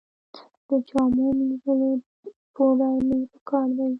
د 0.67 0.69
جامو 0.87 1.25
مینځلو 1.37 1.89
پوډر 2.53 2.97
مې 3.07 3.19
په 3.31 3.39
کار 3.49 3.67
دي 3.77 3.87